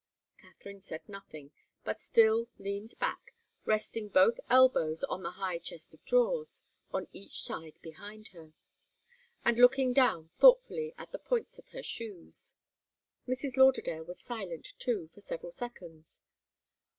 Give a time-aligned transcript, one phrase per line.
[0.39, 1.51] Katharine said nothing,
[1.83, 7.43] but still leaned back, resting both elbows on the high chest of drawers on each
[7.43, 8.53] side behind her,
[9.45, 12.55] and looking down thoughtfully at the points of her shoes.
[13.27, 13.57] Mrs.
[13.57, 16.19] Lauderdale was silent, too, for several seconds.